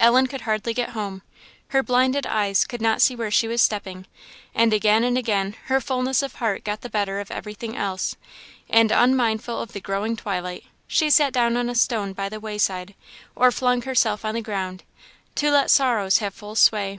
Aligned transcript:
Ellen 0.00 0.26
could 0.26 0.40
hardly 0.40 0.74
get 0.74 0.88
home. 0.88 1.22
Her 1.68 1.84
blinded 1.84 2.26
eyes 2.26 2.64
could 2.64 2.82
not 2.82 3.00
see 3.00 3.14
where 3.14 3.30
she 3.30 3.46
was 3.46 3.62
stepping; 3.62 4.06
and 4.56 4.72
again 4.74 5.04
and 5.04 5.16
again 5.16 5.54
her 5.66 5.80
fulness 5.80 6.20
of 6.20 6.34
heart 6.42 6.64
got 6.64 6.80
the 6.80 6.90
better 6.90 7.20
of 7.20 7.30
everything 7.30 7.76
else, 7.76 8.16
and, 8.68 8.90
unmindful 8.90 9.60
of 9.62 9.72
the 9.72 9.80
growing 9.80 10.16
twilight, 10.16 10.64
she 10.88 11.10
sat 11.10 11.32
down 11.32 11.56
on 11.56 11.68
a 11.70 11.76
stone 11.76 12.12
by 12.12 12.28
the 12.28 12.40
wayside, 12.40 12.96
or 13.36 13.52
flung 13.52 13.82
herself 13.82 14.24
on 14.24 14.34
the 14.34 14.42
ground, 14.42 14.82
to 15.36 15.52
let 15.52 15.70
sorrows 15.70 16.18
have 16.18 16.34
full 16.34 16.56
sway. 16.56 16.98